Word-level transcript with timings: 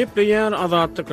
Gep 0.00 0.14
beýär 0.16 0.54
azatlyk 0.62 1.10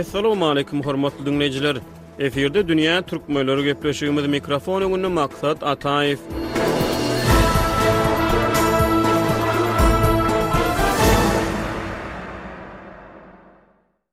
Assalamu 0.00 0.44
alaykum 0.48 0.80
hormatly 0.82 1.22
dinleýijiler. 1.28 1.76
Eferde 2.18 2.64
dünýä 2.68 2.96
türkmenleri 3.06 3.64
gepleşigimiz 3.68 4.26
mikrofonuny 4.34 5.06
maksat 5.08 5.62
Ataýew. 5.62 6.18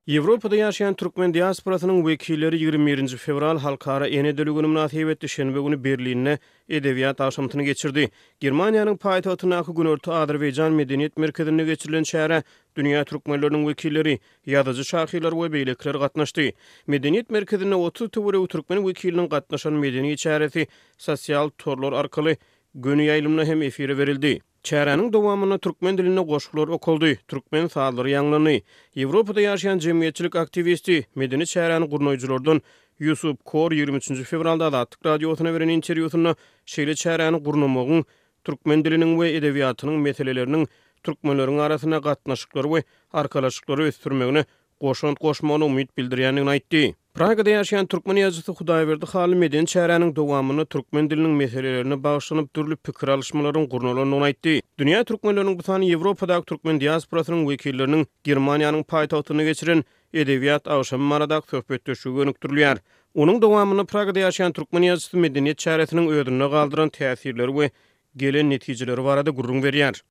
Европада 0.09 0.55
yashiyan 0.55 0.93
Turkmen 0.93 1.33
diasporasinin 1.33 2.07
vekilleri 2.07 2.59
21. 2.59 3.07
fevral 3.17 3.59
halkara 3.59 4.07
ene 4.07 4.37
dili 4.37 4.49
gunumna 4.51 4.87
teyvet 4.87 5.21
di 5.21 5.27
shenbeguni 5.29 5.77
berliyinne 5.83 6.39
edeviyat 6.69 7.21
ashamatini 7.21 7.65
gechirdi. 7.67 8.07
Germania 8.45 8.85
nin 8.89 8.97
payita 8.97 9.31
atinaki 9.35 9.71
gunortu 9.77 10.13
Azerbaijan 10.21 10.71
Medeniyet 10.79 11.17
Merkezini 11.17 11.65
gechirilin 11.67 12.03
chare, 12.13 12.43
duniya 12.77 13.03
Turkmenilinin 13.05 13.67
vekilleri, 13.67 14.19
yadazi 14.55 14.85
shakilari 14.89 15.41
ve 15.43 15.53
beylikilari 15.53 15.97
qatnashdi. 16.07 16.47
Medeniyet 16.87 17.29
Merkezini 17.29 17.75
otul 17.75 18.09
tibure 18.09 18.37
u 18.41 18.47
Turkmeni 18.47 18.87
vekilinin 18.87 19.29
qatnashan 19.35 19.73
medeniye 19.85 20.17
charesi 20.17 20.67
sosial 20.97 21.49
torlor 21.57 21.93
arkali 21.93 22.37
guni 22.73 23.05
yaylimna 23.11 23.45
hem 23.45 23.61
efiri 23.61 23.97
verildi. 23.97 24.39
Çäranyň 24.63 25.13
dowamyny 25.13 25.57
türkmen 25.59 25.97
diline 25.97 26.21
goşgular 26.29 26.67
okuldy. 26.77 27.13
Türkmen 27.27 27.67
saýlary 27.73 28.11
ýanglany. 28.15 28.55
Ýewropada 28.97 29.39
ýaşaýan 29.43 29.79
jemgyýetçilik 29.85 30.35
aktivisti 30.41 30.97
medini 31.15 31.45
çäranyň 31.47 31.85
gurnoýjylardan 31.93 32.59
Yusup 32.99 33.39
Kor 33.47 33.71
23-nji 33.71 34.23
fevralda 34.27 34.65
Atlantik 34.67 35.05
radiosyna 35.05 35.53
beren 35.55 35.71
interwýusyny 35.77 36.33
şeýle 36.75 36.95
çäranyň 37.03 37.39
gurnamagyň 37.47 38.03
türkmen 38.43 38.83
diliniň 38.83 39.15
we 39.21 39.29
edebiýatynyň 39.39 39.97
meseleleriniň 40.09 40.67
türkmenleriň 41.03 41.59
arasyna 41.67 41.97
gatnaşyklary 42.09 42.69
we 42.73 42.83
arkalaşyklary 43.13 43.87
ösdürmegini 43.93 44.43
goşant 44.81 45.19
goşmagyny 45.21 45.65
umyt 45.71 45.89
bildirýändigini 45.97 46.51
aýtdy. 46.57 46.85
Prakada 47.19 47.49
yaşayan 47.49 47.85
Türkmen 47.87 48.15
yazısı 48.15 48.51
Hudayverdi 48.53 49.05
Halim 49.05 49.43
Edin 49.43 49.65
çərənin 49.67 50.13
dowamyny 50.15 50.65
Türkmen 50.65 51.09
dilinin 51.09 51.29
meselelerini 51.39 51.97
bağışlanıp 52.03 52.53
türlü 52.55 52.75
pikir 52.77 53.07
alışmaların 53.07 53.65
qurnalarını 53.69 54.15
ona 54.15 54.29
Dünya 54.79 55.01
türkmenleriniň 55.03 55.57
bu 55.59 55.63
tani 55.63 55.91
Evropadaq 55.93 56.43
Türkmen 56.47 56.79
diasporasynyň 56.81 57.41
wekilleriniň 57.51 58.05
Germaniýanyň 58.23 58.83
paytahtını 58.83 59.43
geçirin 59.49 59.83
edebiýat 60.13 60.69
avşam 60.77 61.01
maradaq 61.11 61.41
töhbət 61.43 61.91
Unun 62.07 62.31
töhbət 62.39 62.77
Onuň 63.15 63.41
dowamyny 63.41 63.83
töhbət 63.85 64.23
ýaşaýan 64.23 64.53
töhbət 64.53 64.95
töhbət 64.95 65.19
medeniýet 65.25 65.57
töhbət 65.67 65.91
töhbət 65.91 66.49
galdyran 66.55 66.89
täsirleri 66.99 67.51
we 67.59 67.69
gelen 68.25 68.49
töhbət 68.57 69.03
barada 69.09 69.31
gurrun 69.31 69.61
berýär. 69.67 70.01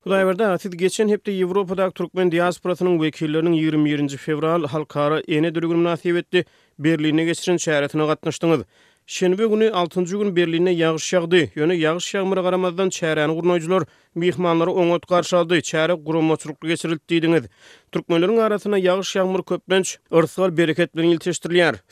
Hudaýberde 0.00 0.46
atyt 0.48 0.74
geçen 0.78 1.08
hepde 1.10 1.32
Ýewropada 1.38 1.86
türkmen 1.98 2.30
diasporasynyň 2.32 2.94
wekilleriniň 3.04 3.56
20-nji 3.64 4.16
fevral 4.22 4.64
halkara 4.66 5.18
ene 5.28 5.50
dürgün 5.54 5.78
münasibetde 5.82 6.40
Berlinde 6.86 7.24
geçiren 7.24 7.56
şäheretine 7.64 8.06
gatnaşdyňyz. 8.10 8.62
Şenbe 9.06 9.44
günü 9.46 9.64
6-njy 9.82 10.18
gün 10.22 10.32
Berlinde 10.38 10.72
ýağış 10.78 11.04
ýagdy. 11.12 11.40
Ýöne 11.58 11.76
ýağış 11.82 12.06
ýağmury 12.16 12.42
garamazdan 12.48 12.88
şäheräni 13.00 13.32
gurnoýjylar 13.42 13.84
mehmanlary 14.24 14.70
oň 14.86 14.92
ot 14.96 15.04
garşaldy, 15.12 15.58
şäher 15.72 15.92
gurmaçlykly 16.08 16.68
geçirildi 16.72 17.02
diýdiňiz. 17.12 17.44
Türkmenleriň 17.92 18.40
arasyna 18.46 18.78
ýağış 18.86 19.12
ýağmury 19.18 19.44
köplenç 19.52 19.96
örsgal 20.10 20.56
bereket 20.56 20.96
bilen 20.96 21.12
ýetirilýär. 21.18 21.82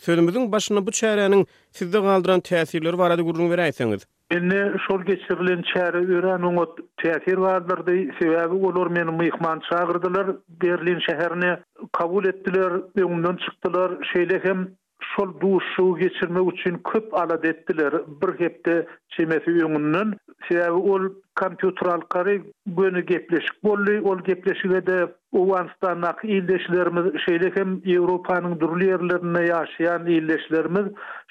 başyna 0.56 0.86
bu 0.86 0.90
şäheräniň 1.02 1.44
sizde 1.72 1.98
galdyran 2.08 2.40
täsirleri 2.40 2.98
barada 2.98 3.22
gurulýar 3.32 3.66
diýsiňiz. 3.68 4.00
Enne 4.30 4.72
şol 4.88 5.00
geçirilen 5.06 5.62
çäri 5.68 6.04
ören 6.16 6.42
oňa 6.48 6.64
täsir 7.02 7.38
bardyrdy. 7.40 7.94
Sebäbi 8.20 8.58
olar 8.70 8.86
meni 8.96 9.14
myhman 9.20 9.60
çağırdylar, 9.70 10.26
Berlin 10.62 10.98
şäherine 11.08 11.54
kabul 11.92 12.24
etdiler, 12.26 12.72
öňünden 13.00 13.36
çykdylar. 13.44 13.90
Şeýle 14.10 14.44
hem 14.44 14.68
şol 15.14 15.40
duşu 15.40 15.96
geçirmek 15.96 16.52
üçin 16.52 16.82
köp 16.92 17.14
alat 17.14 17.44
etdiler. 17.44 17.94
Bir 18.22 18.40
hepde 18.44 18.86
çemesi 19.08 19.50
öňünden 19.50 20.12
Sebebi 20.46 20.70
ol 20.70 21.08
kompüter 21.36 21.86
alkary 21.86 22.40
gönü 22.66 23.06
gepleşik 23.06 23.64
bolly, 23.64 24.00
ol 24.00 24.18
gepleşige 24.26 24.86
de 24.86 25.12
Uwanstanak 25.32 26.24
ildeşlerimiz 26.24 27.06
şeýle 27.24 27.50
hem 27.56 27.70
Ýewropanyň 27.94 28.54
durly 28.60 28.86
ýerlerinde 28.90 29.40
ýaşaýan 29.48 30.06
ildeşlerimiz 30.18 30.86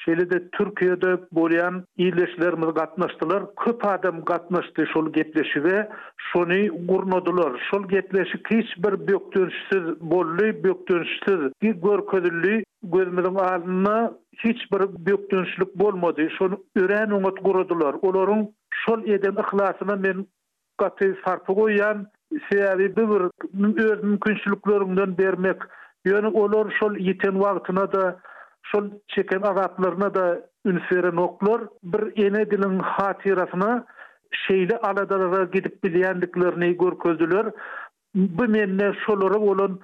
şeýle 0.05 0.25
de 0.33 0.37
Türkiýede 0.57 1.11
bolýan 1.39 1.79
ildeşlerimiz 1.97 2.73
gatnaşdylar. 2.75 3.47
Köp 3.63 3.85
adam 3.93 4.21
gatnaşdy 4.25 4.85
şol 4.93 5.09
gepleşige, 5.13 5.87
şonu 6.27 6.59
gurnadylar. 6.91 7.57
Şol 7.71 7.87
gepleşik 7.89 8.47
hiç 8.51 8.77
bir 8.83 8.93
bökdürsiz 9.07 9.85
bolly, 10.01 10.49
bökdürsiz 10.63 11.39
bir 11.61 11.73
görkezli 11.75 12.63
gözümüzün 12.83 13.35
alnına 13.35 14.13
hiç 14.33 14.71
bir 14.71 14.81
bökdürsizlik 15.11 15.75
bolmady. 15.75 16.27
şunu 16.37 16.63
ören 16.75 17.09
umut 17.09 17.43
gurdylar. 17.45 17.93
Olaryň 17.93 18.47
şol 18.89 19.03
eden 19.07 19.35
ıhlasyna 19.35 19.95
men 19.95 20.27
gaty 20.81 21.09
sarpy 21.25 21.53
goýan 21.57 22.03
şeýle 22.47 22.87
bir 22.95 23.25
öz 23.83 24.03
mümkinçiliklerinden 24.03 25.17
bermek 25.17 25.61
ýöne 26.11 26.27
olar 26.43 26.73
şol 26.79 26.95
ýeten 27.07 27.35
wagtyna 27.43 27.85
da 27.93 28.03
şol 28.71 28.85
çeken 29.15 29.41
agatlaryna 29.49 30.09
da 30.15 30.25
ünsere 30.65 31.15
noklar 31.21 31.61
bir 31.83 32.23
ene 32.25 32.51
dilin 32.51 32.79
hatirasyna 32.79 33.85
şeýle 34.43 34.77
aladalara 34.77 35.43
gidip 35.53 35.83
bilýändiklerini 35.83 36.71
görkezdiler 36.83 37.51
bu 38.15 38.43
menne 38.57 38.91
şolara 39.05 39.41
bolan 39.41 39.79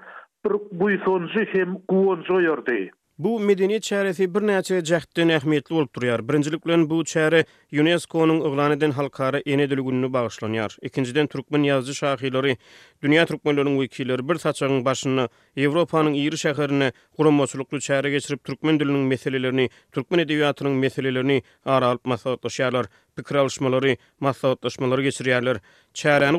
bir 0.45 0.51
guýsonçy 0.83 1.45
hem 1.55 1.77
guwonçy 1.89 2.33
ýerdi 2.47 2.81
Bu 3.19 3.39
medeni 3.39 3.75
çärefi 3.81 4.27
bir 4.35 4.41
näçe 4.47 4.79
jähtden 4.89 5.29
ähmiýetli 5.35 5.75
bolup 5.75 5.89
durýar. 5.95 6.23
Birinjilikden 6.29 6.85
bu 6.89 6.97
çäre 7.11 7.43
UNESCO-nyň 7.73 8.39
Ýaglanyň 8.47 8.91
halkara 8.99 9.39
enedeli 9.45 9.81
gününe 9.85 10.05
bagyşlanýar. 10.15 10.71
Ikinciden 10.89 11.27
türkmen 11.27 11.63
ýazgy 11.67 11.93
şahylary, 11.99 12.55
dünýä 13.03 13.25
türkmenleriniň 13.29 13.75
wekilleri 13.83 14.25
bir 14.29 14.35
saçagyň 14.45 14.81
başyny 14.85 15.27
Ýewropanyň 15.57 16.13
ýeri 16.23 16.37
şäherine 16.45 16.91
guramaçlykly 17.17 17.79
çäre 17.89 18.09
geçirip 18.09 18.43
türkmen 18.49 18.79
diliniň 18.81 19.05
meselelerini, 19.13 19.69
türkmen 19.91 20.19
edebiýatynyň 20.25 20.75
meselelerini 20.85 21.43
ara 21.65 21.87
alyp 21.93 22.05
maslahatlaşýarlar. 22.05 22.85
Pikir 23.15 23.35
alyşmalary, 23.35 23.95
maslahatlaşmalary 24.19 25.07
geçirýärler. 25.07 25.61
Çäreni 25.93 26.37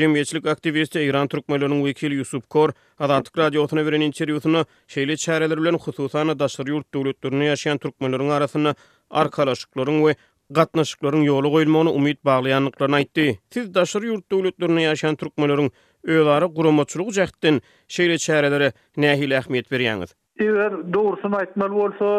Jemgyetçilik 0.00 0.46
aktivisti 0.46 1.00
Iran 1.00 1.28
Türkmenlilerinin 1.28 1.84
wekili 1.84 2.14
Yusup 2.14 2.50
Kor 2.50 2.70
Adatlık 2.98 3.38
radiosyna 3.38 3.86
beren 3.86 4.00
interwýusyny 4.00 4.64
şeýle 4.88 5.16
çäreler 5.24 5.56
bilen 5.60 5.72
hususan 5.84 6.38
daşary 6.38 6.70
ýurt 6.70 6.88
döwletlerini 6.94 7.44
ýaşaýan 7.52 7.78
türkmenleriň 7.78 8.30
arasyna 8.32 8.74
arkalaşyklaryň 9.10 9.96
we 10.06 10.14
gatnaşyklaryň 10.50 11.22
ýoly 11.30 11.48
goýulmagyna 11.54 11.90
umyt 12.00 12.18
baglaýanlyklaryny 12.24 12.96
aýtdy. 12.98 13.36
Siz 13.50 13.74
daşary 13.74 14.06
yurt 14.06 14.30
döwletlerini 14.32 14.80
ýaşaýan 14.86 15.16
türkmenleriň 15.16 15.68
öýlary 16.06 16.46
guramaçylyk 16.56 17.12
jagtdan 17.20 17.60
şeýle 17.88 18.18
çäreleri 18.26 18.72
nähili 18.96 19.34
ähmiýet 19.40 19.66
berýäňiz? 19.72 20.10
Eger 20.38 20.72
dogrusyny 20.94 21.36
aýtmaly 21.44 21.72
bolsa, 21.74 22.10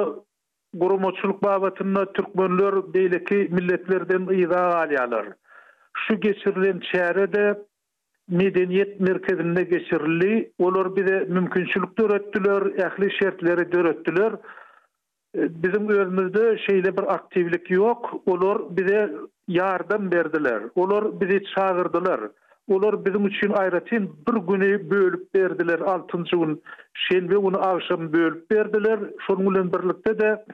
guramaçylyk 0.74 1.44
babatında 1.44 2.14
türkmenler 2.14 2.74
beýleki 2.98 3.40
milletlerden 3.54 4.24
ýygy 4.40 4.58
alýarlar. 4.66 5.26
Şu 6.08 6.20
geçirilen 6.22 6.80
çeyrede 6.92 7.67
medeniyet 8.30 9.00
merkezine 9.00 9.64
geçirli... 9.64 10.52
...olor 10.60 10.96
bir 10.96 11.08
de 11.08 11.20
mümkünçülük 11.20 11.98
dörettiler, 11.98 12.86
ehli 12.86 13.12
şertleri 13.20 13.72
dörettiler. 13.72 14.34
E, 15.38 15.64
bizim 15.64 15.88
gözümüzde 15.88 16.58
şeyle 16.58 16.98
bir 16.98 17.14
aktivlik 17.14 17.72
yok. 17.72 18.14
...olor 18.26 18.66
bize 18.70 19.14
yardım 19.48 20.12
verdiler. 20.14 20.62
...olor 20.76 21.22
bizi 21.22 21.44
çağırdılar. 21.56 22.20
Olar 22.70 23.06
bizim 23.06 23.28
için 23.28 23.50
ayrıtin 23.54 24.16
bir 24.28 24.34
günü 24.34 24.90
bölüp 24.90 25.36
verdiler. 25.36 25.80
Altıncı 25.80 26.36
gün 26.36 26.62
ve 27.30 27.38
onu 27.38 27.60
akşam 27.66 28.14
bölüp 28.14 28.52
verdiler. 28.52 29.00
Şunlunun 29.28 29.74
birlikte 29.74 30.20
de 30.20 30.46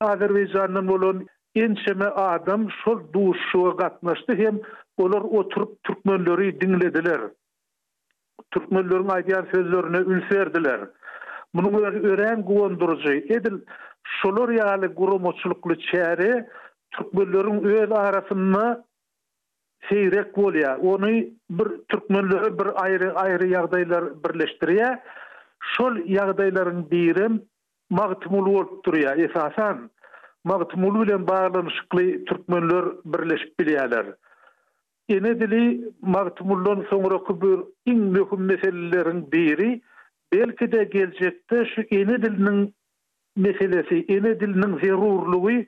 Azerbaycan'ın 0.00 0.86
olan 0.88 1.26
ençeme 1.54 2.04
adam 2.04 2.68
şol 2.84 3.00
duşu 3.12 3.76
katmıştı. 3.76 4.34
Hem 4.36 4.60
Olar 5.00 5.20
oturup 5.40 5.82
Türkmenleri 5.84 6.60
dinlediler. 6.60 7.20
Türkmenlerin 8.50 9.08
aydiyan 9.08 9.48
sözlerine 9.54 9.96
ülserdiler. 9.98 10.80
Bunu 11.54 11.72
böyle 11.74 12.06
öğren 12.08 12.42
guvandurucu. 12.42 13.12
Edil, 13.12 13.58
şolor 14.04 14.48
yali 14.50 14.86
guru 14.86 15.18
moçuluklu 15.18 15.74
çeri, 15.78 16.46
Türkmenlerin 16.90 17.64
öel 17.64 17.92
arasını 17.92 18.84
seyrek 19.88 20.38
volya. 20.38 20.78
Onu 20.78 21.08
bir 21.50 21.68
Türkmenleri 21.88 22.58
bir 22.58 22.82
ayrı, 22.84 23.12
ayrı 23.14 23.46
yagdaylar 23.48 24.04
birleştiriyya. 24.24 25.02
Şol 25.60 25.96
yagdayların 25.96 26.90
birin 26.90 27.48
mağtumulu 27.90 28.56
olup 28.58 28.84
duruyya. 28.84 29.14
Esasan, 29.14 29.90
mağtumulu 30.44 30.98
olup 30.98 31.28
duruyya. 31.92 32.24
Türkmenler 32.24 32.84
birleşip 33.04 33.60
duruyya. 33.60 33.90
Ene 35.10 35.34
dili 35.40 35.80
Martumullon 36.14 36.84
soňraky 36.90 37.34
bir 37.42 37.58
in 37.92 37.98
möhüm 38.14 38.40
meseleleriň 38.46 39.32
biri 39.32 39.80
belki 40.32 40.72
de 40.72 40.84
geljekde 40.84 41.64
şu 41.74 41.80
ene 41.90 42.16
diliniň 42.22 42.60
meselesi, 43.36 43.98
ene 44.08 44.32
diliniň 44.40 44.76
zerurlygy 44.84 45.64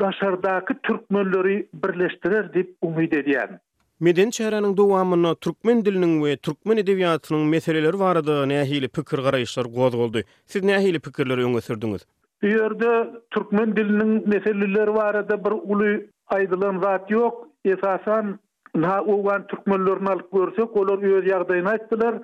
daşardaky 0.00 0.74
türkmenleri 0.82 1.68
birleşdirer 1.74 2.54
dip 2.54 2.76
umid 2.82 3.12
edýän. 3.12 3.58
Meden 4.00 4.30
çehrenin 4.30 4.76
duvamını 4.76 5.36
Türkmen 5.36 5.84
dilinin 5.84 6.24
ve 6.24 6.36
Türkmen 6.36 6.76
edebiyatının 6.76 7.46
meseleleri 7.46 7.98
vardı 7.98 8.48
nehili 8.48 8.88
pikir 8.88 9.18
garayışlar 9.18 9.64
goz 9.64 9.94
oldu. 9.94 10.20
Siz 10.46 10.64
nehili 10.64 11.00
pikirleri 11.00 11.40
öne 11.44 11.60
sürdünüz? 11.60 12.02
Bir 12.42 12.58
yerde 12.60 13.10
Türkmen 13.30 13.76
dilinin 13.76 14.28
meseleleri 14.28 14.94
barada 14.94 15.44
bir 15.44 15.50
ulu 15.50 16.00
aydılan 16.26 16.80
zat 16.82 17.10
yok. 17.10 17.53
esasan 17.64 18.38
na 18.74 19.00
uwan 19.02 19.46
türkmenlörni 19.46 20.08
alıp 20.10 20.32
görsek 20.34 20.76
olar 20.76 20.98
öz 21.18 21.26
ýagdaýyny 21.30 21.68
aýtdylar 21.72 22.14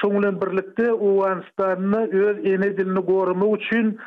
şoň 0.00 0.12
bilen 0.18 0.38
birlikde 0.42 0.86
Uwanstanyny 1.08 2.06
öz 2.20 2.38
ene 2.52 2.70
dilini 2.76 3.00
gorumy 3.10 3.50
üçin 3.56 3.98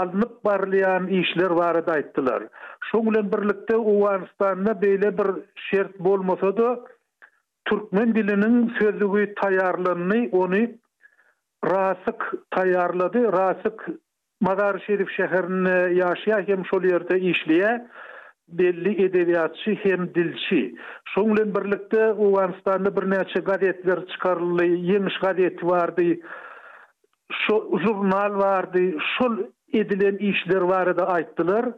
alınıp 0.00 0.44
barlayan 0.44 1.06
işler 1.06 1.50
var 1.60 1.78
da 1.86 1.94
aýtdylar 1.98 2.48
şoň 2.92 3.10
bilen 3.10 3.30
birlikde 3.32 3.76
Uwanstanyny 3.76 4.74
beýle 4.84 5.12
bir 5.18 5.30
şert 5.68 5.98
bolmasa 6.08 6.56
da 6.56 6.80
türkmen 7.64 8.08
diliniň 8.18 8.58
sözlügi 8.78 9.26
taýarlanyny 9.42 10.20
ony 10.32 10.64
rasyk 11.64 12.20
taýarlady 12.56 13.24
rasyk 13.38 13.86
Mazar 14.40 14.78
Şerif 14.86 15.08
şäherinde 15.18 15.74
ýaşaýan 16.00 16.66
şol 16.72 16.82
ýerde 16.90 17.14
işleýär 17.32 17.80
belli 18.48 19.04
edebiyatçı 19.04 19.70
hem 19.82 20.14
dilçi. 20.14 20.74
Şonglen 21.04 21.54
birlikte 21.54 22.12
Uganistan'da 22.12 22.96
bir 22.96 23.10
neçe 23.10 23.40
gazetler 23.40 24.06
çıkarılı, 24.06 24.64
yemiş 24.64 25.14
gazet 25.22 25.64
vardı, 25.64 26.02
şo 27.32 27.78
jurnal 27.80 28.34
vardı, 28.38 28.78
şol 29.18 29.38
edilen 29.72 30.16
işler 30.16 30.60
vardı 30.60 31.02
aittılar. 31.02 31.68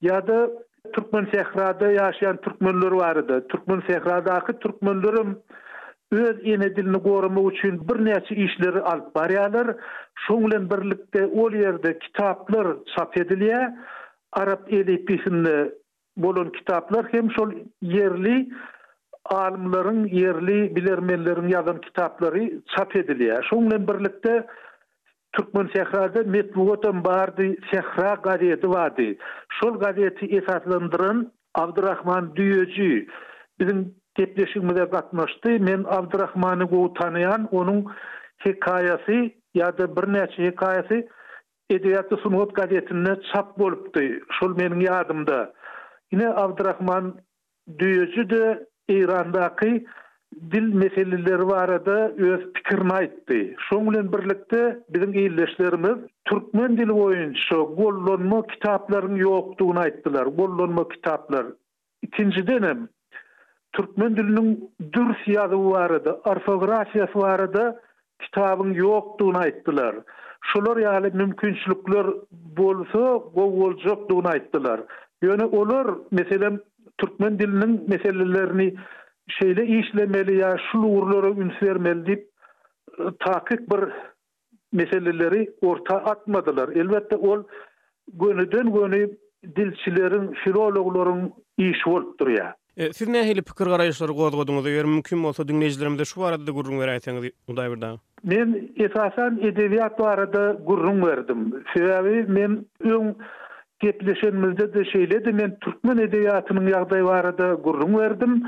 Ya 0.00 0.26
da 0.26 0.50
Türkmen 0.94 1.28
sehrada 1.34 1.92
yaşayan 1.92 2.36
Türkmenler 2.36 2.92
vardı. 2.92 3.48
Türkmen 3.48 3.82
sehradaki 3.88 4.58
Türkmenlerim 4.58 5.38
öz 6.12 6.36
ene 6.44 6.76
dilini 6.76 7.02
koruma 7.02 7.40
uçun 7.40 7.88
bir 7.88 8.04
neçe 8.04 8.34
işleri 8.36 8.80
alıp 8.80 9.14
bariyalar. 9.14 9.76
Şonglen 10.26 10.70
birlikte 10.70 11.26
ol 11.26 11.52
yerde 11.52 11.98
kitaplar 11.98 12.66
çap 12.96 13.18
ediliye, 13.18 13.76
Arap 14.32 14.72
elipisini 14.72 15.70
bolon 16.16 16.50
kitaplar 16.50 17.06
hem 17.12 17.30
şol 17.32 17.52
yerli 17.82 18.48
alimlerin 19.24 20.04
yerli 20.06 20.76
bilermenlerin 20.76 21.48
yazan 21.48 21.80
kitapları 21.80 22.52
çap 22.76 22.96
ediliyor. 22.96 23.46
bilen 23.52 23.88
birlikte 23.88 24.46
Türkmen 25.32 25.70
Sehra'da 25.74 26.22
metbuatın 26.22 27.04
bardi 27.04 27.56
Sehra 27.72 28.14
gazeti 28.14 28.68
vardı. 28.70 29.02
Şol 29.48 29.78
gazeti 29.80 30.26
esaslandıran 30.26 31.32
Abdurrahman 31.54 32.36
Düyücü 32.36 33.06
bizim 33.60 33.94
depleşimimize 34.18 34.90
katmıştı. 34.90 35.48
Men 35.50 35.84
Abdurrahman'ı 35.88 36.64
go 36.64 36.92
tanıyan 36.94 37.48
onun 37.52 37.86
hikayesi 38.46 39.34
ýa 39.54 39.78
da 39.78 39.96
bir 39.96 40.02
hikayasy 40.08 40.44
hikayesi 40.44 41.08
Edebiyatı 41.70 42.16
gazetinde 42.54 43.16
çap 43.32 43.58
bolupdy. 43.58 44.18
Şol 44.40 44.56
menin 44.56 44.80
ýadymda. 44.80 45.48
...ine 46.14 46.28
Abdurrahman 46.28 47.14
düyücü 47.78 48.30
de 48.30 48.66
İran'daki 48.88 49.84
dil 50.52 50.74
meselileri 50.74 51.46
var 51.46 51.68
öz 52.20 52.52
pikirini 52.52 52.92
aytdı. 52.92 53.34
Şoňlan 53.68 54.12
birlikde 54.12 54.78
bizim 54.90 55.12
iýleşlerimiz 55.12 55.98
türkmen 56.24 56.72
dili 56.78 56.94
boýunça 57.02 57.58
gollonma 57.80 58.38
kitaplaryň 58.52 59.14
ýokdugyny 59.26 59.80
aýtdylar. 59.84 60.26
Gollonma 60.38 60.88
kitaplar. 60.88 61.46
İkinci 62.02 62.46
denem 62.46 62.88
türkmen 63.72 64.16
diliniň 64.16 64.56
dürs 64.92 65.20
yazı 65.26 65.58
bar 65.72 66.04
da, 66.04 66.10
orfografiýasy 66.10 67.20
bar 67.22 67.52
da 67.54 67.80
kitabyň 68.24 68.70
ýokdugyny 68.84 69.38
aýtdylar. 69.48 69.94
Şolar 70.52 70.76
ýaly 70.86 71.08
mümkinçilikler 71.22 72.06
bolsa, 72.58 74.00
aýtdylar. 74.34 74.80
Yani 75.24 75.44
olur 75.44 75.96
mesela 76.10 76.50
Türkmen 76.98 77.38
dilinin 77.38 77.84
meselelerini 77.88 78.74
şeyle 79.28 79.66
işlemeli 79.66 80.36
ya 80.38 80.56
şu 80.72 80.78
uğurlara 80.78 81.28
ünsü 81.28 81.66
vermeli 81.66 82.06
deyip 82.06 82.28
e, 82.98 83.02
takip 83.20 83.70
bir 83.70 83.88
meseleleri 84.72 85.50
orta 85.60 85.96
atmadılar. 85.96 86.68
Elbette 86.68 87.16
ol 87.16 87.42
gönüden 88.12 88.74
gönü 88.74 89.10
dilçilerin, 89.56 90.32
filologların 90.44 91.32
iş 91.58 91.86
olttur 91.86 92.28
ya. 92.28 92.56
E, 92.76 92.92
siz 92.92 93.08
ne 93.08 93.28
hili 93.28 93.42
pikir 93.42 93.64
garayışlar 93.64 94.08
gozgodunuz? 94.08 94.66
Eğer 94.66 94.84
mümkün 94.84 95.24
olsa 95.24 95.48
dinleyicilerim 95.48 95.98
şu 96.06 96.24
arada 96.24 96.46
da 96.46 96.50
gurrun 96.50 96.80
verayseniz 96.80 97.30
o 97.48 97.56
da 97.56 97.70
bir 97.76 97.80
daha. 97.80 97.94
Men 98.24 98.68
esasen 98.76 99.38
edebiyat 99.42 99.98
barada 99.98 100.52
gurrun 100.66 101.06
verdim. 101.06 101.64
Sebebi 101.76 102.24
men 102.32 102.66
ön 102.80 103.16
gepleşenimizde 103.84 104.74
de 104.74 104.84
şeyle 104.84 105.24
de 105.24 105.32
men 105.32 105.58
Türkmen 105.60 105.96
edebiyatının 105.96 106.66
yağday 106.66 107.04
varada 107.04 107.54
gurrun 107.54 107.98
verdim. 107.98 108.42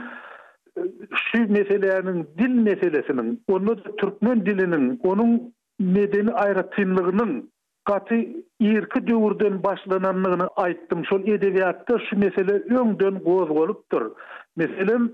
Şu 1.15 1.39
meselelerin 1.53 2.27
dil 2.39 2.49
meselesinin, 2.51 3.43
onu 3.49 3.69
da 3.79 3.83
Türkmen 3.97 4.47
dilinin, 4.47 5.01
onun 5.05 5.55
medeni 5.79 6.33
ayrıtınlığının 6.33 7.51
katı 7.85 8.15
irki 8.61 9.07
döwürden 9.07 9.63
başlananlığını 9.63 10.49
aittim. 10.57 11.05
Şol 11.09 11.21
edebiýatda 11.21 12.01
şu 12.11 12.19
mesele 12.19 12.53
öngden 12.81 13.15
goz 13.25 13.51
olupdur. 13.51 14.11
Meselem 14.57 15.13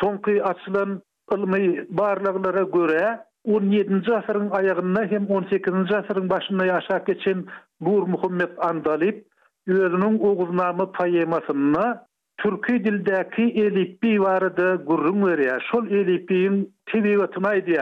sonki 0.00 0.44
açılan 0.44 1.02
ılmı 1.34 1.56
barlıklara 1.88 2.62
göre 2.62 3.04
17-nji 3.48 4.10
asyryň 4.20 4.48
aýagyna 4.58 5.02
hem 5.12 5.24
18-nji 5.24 5.94
asyryň 6.02 6.28
başyna 6.30 6.66
ýaşap 6.66 7.06
geçen 7.06 7.44
Nur 7.80 8.02
Muhammed 8.08 8.50
Andalip 8.58 9.26
özünün 9.68 10.18
oğuznamı 10.18 10.92
payemasına 10.92 12.06
türkü 12.38 12.84
dildeki 12.84 13.42
elipi 13.42 14.22
vardı 14.22 14.84
gurrun 14.86 15.26
veriya 15.26 15.58
şol 15.72 15.90
elipin 15.90 16.74
tivi 16.86 17.18
otmaydı 17.18 17.72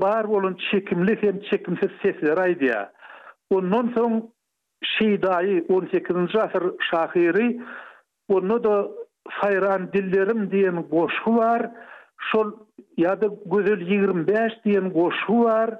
bar 0.00 0.28
bolun 0.28 0.56
çekimli 0.70 1.18
hem 1.22 1.40
çekimsiz 1.40 1.90
sesler 2.02 2.38
aydı 2.38 2.92
ondan 3.50 3.86
soň 3.96 4.22
şeydayi 4.82 5.60
18-nji 5.62 6.38
asyr 6.40 6.62
şahiri 6.90 7.62
onu 8.28 8.64
da 8.64 8.88
sayran 9.40 9.92
dillerim 9.92 10.50
diýen 10.52 10.82
goşgu 10.90 11.36
var, 11.36 11.70
şol 12.28 12.52
ýa-da 12.98 13.28
gözül 13.54 13.86
25 13.90 14.52
diýen 14.64 14.88
goşgu 14.92 15.44
var, 15.44 15.70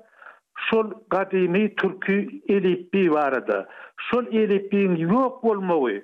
şol 0.71 0.91
gadimi 1.11 1.75
türkü 1.75 2.29
elippi 2.49 3.11
barada 3.13 3.67
şol 3.97 4.27
elippin 4.27 4.97
yok 4.97 5.43
bolmawy 5.45 6.01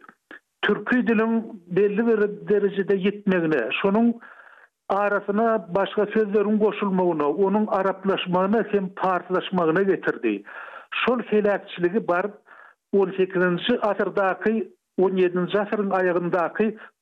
türkü 0.62 1.06
dilin 1.06 1.62
belli 1.66 2.06
bir 2.06 2.48
derejede 2.48 2.96
yetmegine 2.96 3.68
şonun 3.82 4.14
arasına 4.88 5.68
başga 5.74 6.06
sözlerin 6.06 6.58
goşulmagyna 6.58 7.28
onun 7.28 7.66
araplaşmagyna 7.66 8.64
hem 8.70 8.88
farslaşmagyna 8.96 9.82
getirdi 9.82 10.42
şol 11.08 11.22
felakçiligi 11.22 12.08
bar 12.08 12.26
18-nji 12.94 14.72
17-nji 15.00 15.58
asyrın 15.60 16.32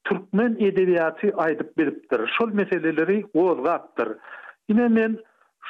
türkmen 0.05 0.53
edebiýaty 0.53 1.29
aýdyp 1.45 1.71
beripdir 1.79 2.23
şol 2.39 2.49
meseleleri 2.59 3.17
gozgatdyr 3.35 4.09
ýene 4.71 4.87
men 4.97 5.19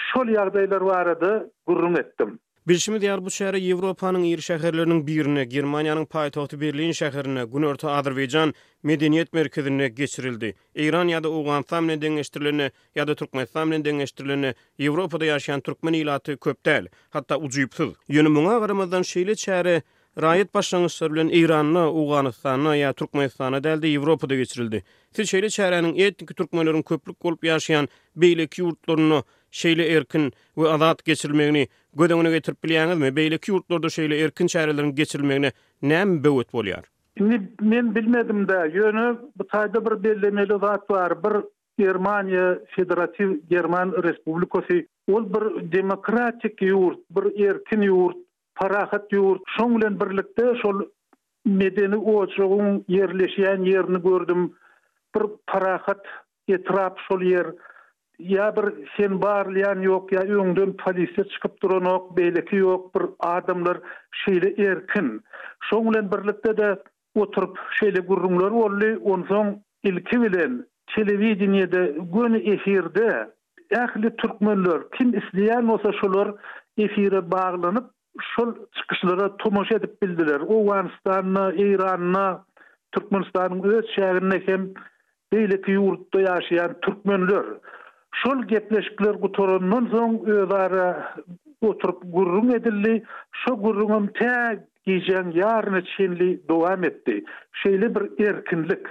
şol 0.09 0.28
ýagdaýlar 0.35 0.85
barady 0.87 1.30
gurrum 1.69 1.97
etdim. 2.00 2.38
Bilşimi 2.69 2.99
diýar 3.02 3.21
bu 3.25 3.30
şäher 3.35 3.57
Ýewropanyň 3.59 4.25
ýer 4.30 4.42
şäherleriniň 4.47 5.00
birine, 5.07 5.45
Germaniýanyň 5.54 6.07
paýtagty 6.14 6.59
Berlin 6.61 6.92
şäherine, 7.00 7.45
Günorta 7.52 7.88
Azerbaýjan 7.99 8.52
medeniýet 8.85 9.33
merkezine 9.37 9.88
geçirildi. 9.88 10.54
Eýran 10.76 11.09
ýa-da 11.12 11.28
Owgan 11.28 11.64
Samne 11.71 11.97
deňeşdirilýän 12.02 12.71
ýa-da 12.97 13.14
Türkmen 13.14 13.47
Samne 13.52 13.78
deňeşdirilýän 13.87 14.54
Ýewropada 14.78 15.25
ýaşaýan 15.33 15.62
türkmen 15.69 15.95
ýylaty 16.00 16.37
köpdel, 16.38 16.88
hatda 17.11 17.35
ujyýypdyr. 17.45 17.97
Ýöne 18.11 18.30
muňa 18.38 18.59
garamazdan 18.64 19.02
şeýle 19.09 19.37
şäheri 19.47 19.78
Raýat 20.23 20.55
başlangyçlary 20.55 21.12
bilen 21.12 21.29
Iranyny, 21.29 21.87
Uganystany 22.00 22.67
ýa-da 22.81 23.05
deldi, 23.17 23.65
däldi 23.67 23.87
Ýewropada 23.93 24.35
geçirildi. 24.41 24.83
Siz 25.17 25.31
şeýle 25.33 25.49
çäreniň 25.55 25.95
etniki 26.07 26.35
türkmenleriň 26.41 26.83
köplük 26.91 27.17
bolup 27.25 27.45
ýaşaýan 27.49 27.89
beýleki 28.25 28.62
ýurtlaryny 28.67 29.23
şeýle 29.61 29.83
erkin 29.95 30.27
we 30.55 30.69
azat 30.75 31.00
geçirilmegini 31.05 31.67
gödegine 32.03 32.31
getirip 32.35 32.59
bilýärmi? 32.65 33.09
Beýleki 33.21 33.53
ýurtlarda 33.55 33.87
şeýle 33.97 34.21
erkin 34.27 34.47
çäreleriň 34.57 34.93
geçirilmegine 35.00 35.53
näme 35.83 36.21
böwet 36.25 36.50
bolýar? 36.53 36.85
Indi 37.21 37.41
men 37.61 37.95
bilmedim 37.95 38.45
de, 38.49 38.53
ýöne 38.77 39.07
bu 39.37 39.45
taýda 39.57 39.81
bir 39.85 40.03
belli 40.05 40.47
zat 40.67 40.91
var, 40.91 41.12
bir 41.25 41.33
Germaniýa 41.79 42.59
Federatiw 42.77 43.41
German 43.50 43.93
Respublikasy, 44.03 44.83
ol 45.12 45.25
bir 45.35 45.73
demokratik 45.73 46.61
ýurt, 46.62 46.99
bir 47.11 47.25
erkin 47.49 47.81
ýurt, 47.89 48.17
parahat 48.62 49.12
yur 49.12 49.38
şonglen 49.59 50.00
birlikte 50.00 50.47
şol 50.62 50.81
medeni 51.45 51.97
oçugun 51.97 52.85
yerleşen 52.88 53.61
yerini 53.64 54.02
gördüm 54.02 54.52
bir 55.17 55.23
parahat 55.47 56.02
etrap 56.49 56.99
şol 57.09 57.23
yer 57.23 57.47
ya 58.19 58.57
bir 58.57 58.88
sen 58.97 59.23
barlyan 59.23 59.81
yok 59.81 60.12
ya 60.12 60.21
öngden 60.21 60.73
polisiya 60.76 61.26
çıkıp 61.29 61.62
duran 61.62 61.83
beýleki 61.83 62.17
beylikki 62.17 62.57
yok 62.57 62.95
bir 62.95 63.02
adamlar 63.21 63.79
şeyle 64.25 64.49
erkin 64.69 65.25
şonglen 65.71 66.12
birlikte 66.12 66.57
de 66.57 66.83
oturup 67.14 67.59
şeyle 67.81 68.00
gurrumlar 68.00 68.52
bolly 68.52 68.97
on 68.97 69.23
soň 69.23 69.59
ilki 69.83 70.23
bilen 70.23 70.67
televizionda 70.97 71.83
gün 72.14 72.52
efirde 72.55 73.31
ähli 73.71 74.17
türkmenler 74.17 74.83
kim 74.99 75.11
isleýän 75.11 75.69
bolsa 75.69 75.93
şolar 76.00 76.35
efire 76.79 77.31
baglanyp 77.31 77.85
şol 78.35 78.55
çıkışlara 78.75 79.37
tomoş 79.37 79.73
edip 79.73 80.02
bildiler. 80.02 80.40
O 80.49 80.67
Vanistan'na, 80.67 81.52
İran'na, 81.52 82.45
Türkmenistan'ın 82.93 83.62
öz 83.73 83.85
şehrine 83.97 84.43
hem 84.47 84.71
böyle 85.33 85.62
ki 85.62 85.71
yurtta 85.71 86.21
yaşayan 86.21 86.76
Türkmenler. 86.83 87.43
Şol 88.14 88.43
gepleşikler 88.43 89.21
kutorunun 89.21 89.88
son 89.90 90.26
öğlara 90.31 91.14
oturup 91.61 92.02
gurrun 92.05 92.49
edildi. 92.52 93.02
Şol 93.33 93.62
gurrunun 93.62 94.07
te 94.07 94.64
giyicen 94.85 95.31
yarına 95.35 95.83
çinli 95.85 96.49
doğam 96.49 96.85
etti. 96.85 97.25
Şeyli 97.52 97.95
bir 97.95 98.25
erkinlik. 98.26 98.87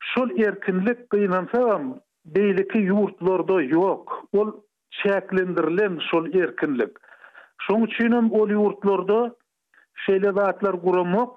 Şol 0.00 0.30
erkinlik 0.38 1.10
kıyınan 1.10 1.46
falan 1.46 2.00
beyleki 2.24 2.78
yurtlarda 2.78 3.62
yok. 3.62 4.24
Ol 4.32 4.52
çeklendirilen 4.90 5.98
şol 6.10 6.34
erkinlik. 6.34 6.88
Şoň 7.66 7.82
üçin 7.86 8.12
hem 8.16 8.30
ol 8.40 8.52
ýurtlarda 8.56 9.16
şeýle 10.06 10.30
wagtlar 10.40 10.74
guramak 10.84 11.36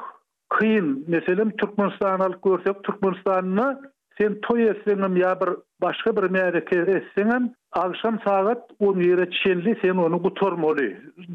kyn. 0.57 0.91
Meselem 1.15 1.49
Türkmenistan 1.61 2.19
alyp 2.25 2.43
görsek, 2.43 2.83
Türkmenistanyny 2.83 3.75
sen 4.19 4.37
toy 4.41 4.67
etsen 4.73 5.01
hem 5.03 5.17
ya 5.17 5.31
bir 5.41 5.49
başga 5.81 6.15
bir 6.17 6.23
märeke 6.23 6.79
etsen 6.97 7.55
agşam 7.71 8.19
sagat 8.27 8.61
10 8.79 9.01
ýere 9.07 9.25
çenli 9.39 9.77
sen 9.81 9.97
onu 10.05 10.17
gutormaly. 10.23 10.87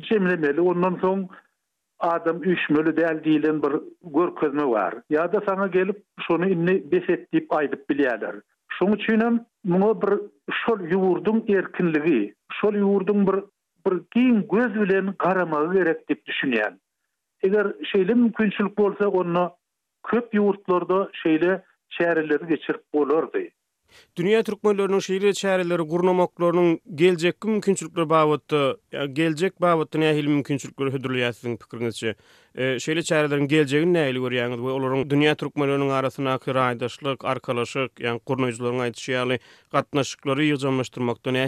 Jemlemeli 0.09 0.61
ondan 0.61 0.95
soň 1.04 1.26
adam 2.00 2.42
üç 2.42 2.71
mölü 2.71 2.97
del 2.97 3.25
dilin 3.25 3.62
bir 3.62 3.73
görkezme 4.02 4.66
var. 4.71 4.95
Ya 5.11 5.33
da 5.33 5.42
sana 5.49 5.66
gelip 5.66 6.02
şunu 6.28 6.49
inni 6.49 6.92
beset 6.92 7.33
deyip 7.33 7.52
aydıp 7.52 7.90
bilyalar. 7.90 8.37
Şunu 8.68 8.99
çünüm 8.99 9.40
muna 9.64 10.02
bir 10.02 10.21
şol 10.52 10.80
yuvurdun 10.80 11.45
erkinligi, 11.49 12.35
şol 12.52 12.75
yuvurdun 12.75 13.26
bir 13.26 13.37
bir 13.90 13.97
giň 14.14 14.47
göz 14.52 14.75
bilen 14.80 15.14
garamagy 15.18 15.73
gerek 15.78 16.09
dip 16.09 16.23
düşünýän. 16.28 16.75
Eger 17.45 17.66
şeýle 17.92 18.14
mümkinçilik 18.14 18.78
bolsa 18.78 19.09
onu 19.09 19.50
köp 20.09 20.35
ýurtlarda 20.35 20.99
şeýle 21.11 21.62
şäherleri 21.90 22.49
geçirip 22.49 22.83
bolardy. 22.95 23.47
Dünya 24.16 24.42
Türkmenlörünün 24.42 24.99
şehirli 24.99 25.35
çareleri 25.35 25.83
gurnamoklarının 25.83 26.80
gelecek 26.95 27.40
ki 27.40 27.49
mümkünçülükler 27.49 28.11
bağıttı, 28.11 28.76
ya 28.92 29.04
gelecek 29.07 29.61
bağıttı 29.61 30.00
ne 30.00 30.09
ahili 30.11 30.28
mümkünçülükler 30.28 30.87
hüdürlüye 30.92 31.33
sizin 31.33 31.57
pikirinizce. 31.57 32.14
E, 32.54 32.78
şehirli 32.78 33.04
çarelerin 33.04 33.49
geleceğin 33.49 33.95
ne 33.95 34.12
oların 34.18 35.11
Dünya 35.11 35.35
Türkmenlörünün 35.35 35.88
arasına 35.90 36.38
ki 36.38 36.54
raydaşlık, 36.54 37.25
arkalaşık, 37.25 38.00
yani 38.00 38.18
kurnayıcıların 38.21 38.78
ayet 38.78 38.97
şiyali, 38.97 39.38
katnaşıkları 39.73 40.45
yığcamlaştırmakta 40.45 41.30
ne 41.30 41.47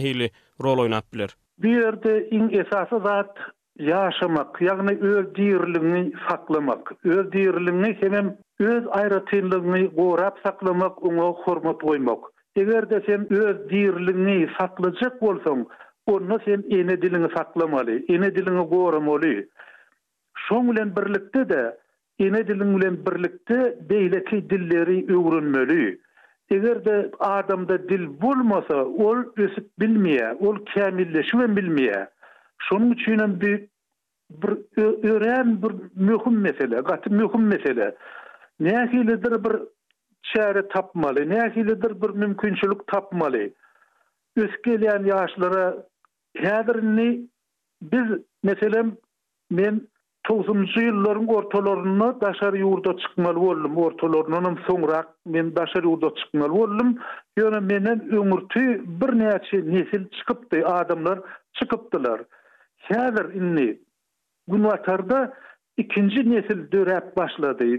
rol 0.62 0.78
oynat 0.78 1.12
bilir? 1.14 1.36
Birde 1.62 2.28
in 2.30 2.48
esasa 2.50 3.00
zat 3.06 3.36
yaşamak, 3.78 4.60
yani 4.62 4.98
öz 5.00 5.34
dirliğini 5.34 6.12
saklamak, 6.28 6.92
öz 7.04 7.32
dirliğini 7.32 7.98
senin 8.02 8.36
öz 8.60 8.84
ayrıtınlığını 8.90 9.94
korap 9.96 10.38
saklamak, 10.46 11.02
ona 11.02 11.20
hormat 11.22 11.78
koymak. 11.82 12.18
Eğer 12.56 12.90
de 12.90 13.02
sen 13.06 13.32
öz 13.32 13.70
dirliğini 13.70 14.48
saklayacak 14.58 15.22
olsan, 15.22 15.66
onu 16.06 16.38
sen 16.44 16.64
ene 16.70 17.02
dilini 17.02 17.28
saklamalı, 17.36 17.90
ene 17.92 18.34
dilini 18.34 18.68
korumalı. 18.68 19.44
Şun 20.36 20.72
ile 20.72 20.96
birlikte 20.96 21.48
de, 21.48 21.76
ene 22.18 22.46
dilini 22.48 22.78
ile 22.78 23.06
birlikte 23.06 23.78
beyleki 23.90 24.50
dilleri 24.50 25.04
ürünmeli. 25.04 25.98
Eger 26.52 26.78
de 26.84 27.10
adamda 27.20 27.76
dil 27.88 28.08
bulmasa, 28.20 28.78
ol 29.06 29.18
ösüp 29.36 29.66
ol 30.40 30.56
kemilleşmen 30.74 31.56
bilmeye. 31.56 32.08
Şonun 32.58 32.90
üçin 32.90 33.40
bir 33.40 33.68
bir 34.30 35.10
öğren 35.10 35.62
bir 35.62 35.72
mühim 36.02 36.40
mesele, 36.40 36.80
gatı 36.80 37.10
mühim 37.10 37.46
mesele. 37.46 37.94
bir 39.44 39.56
çare 40.22 40.68
tapmalı, 40.68 41.20
nähilidir 41.20 42.02
bir 42.02 42.10
mümkinçilik 42.10 42.86
tapmalı. 42.86 43.50
Öskelen 44.36 45.04
yaşlara 45.04 45.86
hädirini 46.36 47.28
biz 47.82 48.08
meselem 48.42 48.92
men 49.50 49.80
90-njy 50.28 50.80
ýyllaryň 50.86 51.30
ortalaryna 51.34 52.08
daşary 52.22 52.58
ýurda 52.62 52.92
çykmaly 53.02 53.40
boldum. 53.42 53.76
Ortalaryndan 53.86 54.58
soňra 54.66 54.98
men 55.36 55.48
daşary 55.56 55.88
ýurda 55.88 56.10
çykmaly 56.18 56.52
boldum. 56.58 56.90
Ýöne 57.40 57.60
menen 57.70 58.00
öňürtü 58.18 58.64
bir 59.00 59.10
näçe 59.20 59.62
nesil 59.68 60.02
çykypdy, 60.18 60.60
adamlar 60.72 61.20
çykypdylar. 61.60 62.20
Häzir 62.88 63.26
indi 63.40 63.68
günwatarda 64.48 65.32
ikinji 65.76 66.30
nesil 66.30 66.66
döräp 66.72 67.16
başlady. 67.16 67.70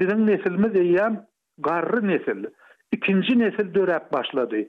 Biziň 0.00 0.20
nesilimiz 0.30 0.74
eýem 0.86 1.18
garry 1.58 2.02
nesil. 2.08 2.44
Ikinji 2.92 3.38
nesil 3.38 3.74
döräp 3.74 4.12
başlady. 4.12 4.68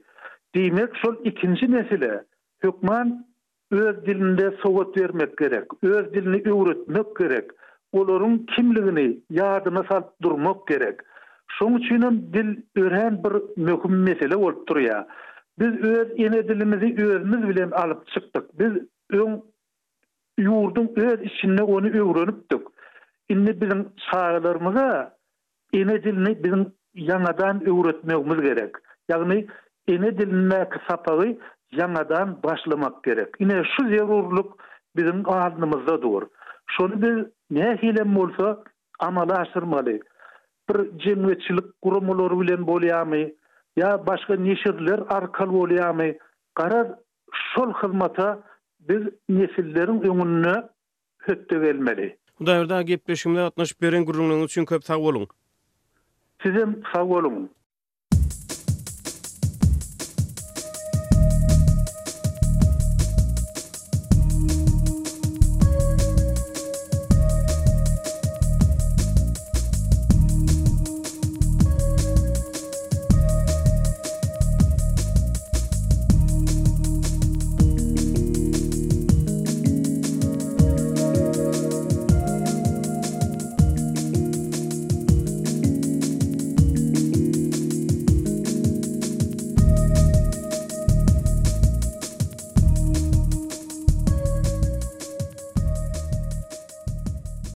Diýmek 0.56 0.90
şol 1.04 1.14
ikinji 1.24 1.70
nesile 1.72 2.24
hukman 2.64 3.24
öz 3.72 4.06
dilinde 4.06 4.50
sowat 4.62 4.96
vermek 4.96 5.36
gerek, 5.38 5.64
öz 5.82 6.14
dilini 6.14 6.42
öwretmek 6.52 7.16
gerek, 7.16 7.50
olaryň 7.94 8.46
kimligini 8.46 9.06
ýadyna 9.32 9.88
salyp 9.88 10.06
durmak 10.22 10.66
gerek. 10.66 11.00
Şoň 11.58 11.74
üçin 11.78 12.28
dil 12.32 12.50
öwren 12.82 13.24
bir 13.24 13.34
möhüm 13.62 14.02
mesele 14.02 14.34
bolup 14.40 14.68
durýar. 14.68 15.04
Biz 15.58 15.68
öz 15.90 16.08
ene 16.16 16.48
dilimizi 16.48 17.04
özümiz 17.06 17.48
bilen 17.48 17.70
alıp 17.70 18.06
çıktık. 18.08 18.58
Biz 18.58 18.72
ön 19.10 19.42
yurdun 20.38 20.90
öz 20.96 21.20
içinde 21.22 21.62
onu 21.62 21.86
öwrenipdik. 21.86 22.62
Inni 23.28 23.60
bizim 23.60 23.88
çağlarımıza 24.10 25.16
ene 25.72 26.02
dilini 26.04 26.44
bizim 26.44 26.72
yanadan 26.94 27.56
öğretmemiz 27.60 28.40
gerek. 28.42 28.72
Ýagny 29.10 29.48
ene 29.88 30.18
dilini 30.18 30.68
kısapağı 30.68 31.36
yanadan 31.76 32.38
başlamak 32.44 33.04
gerek. 33.04 33.28
Yine 33.40 33.62
şu 33.76 33.88
zerurluk 33.88 34.58
bizim 34.96 35.30
ağzımızda 35.30 36.02
dur. 36.02 36.22
Şunu 36.66 37.02
biz 37.02 37.26
ne 37.50 37.78
hile 37.82 38.18
olsa 38.20 38.62
amala 38.98 39.34
aşırmalı. 39.34 39.92
Bir 40.74 40.98
cemiyetçilik 40.98 41.80
kurumları 41.82 42.40
bilen 42.40 42.66
bolyamı 42.66 43.16
ya 43.76 44.06
başka 44.06 44.36
neşirler 44.36 45.00
arkal 45.08 45.52
bolyamı 45.52 46.04
karar 46.54 46.86
şol 47.32 47.72
hizmata 47.72 48.38
biz 48.80 48.98
nesillerin 49.28 50.00
önünü 50.00 50.68
hütte 51.28 51.60
vermeli. 51.60 52.16
Bu 52.40 52.46
dağırda 52.46 52.82
gepleşimde 52.82 53.40
atnaş 53.40 53.82
beren 53.82 54.04
gurulunun 54.04 54.44
için 54.44 54.64
köp 54.64 54.84
sağ 54.84 54.98
olun. 54.98 55.26
Sizin 56.42 56.82
sağ 56.94 57.04
olun. 57.04 57.61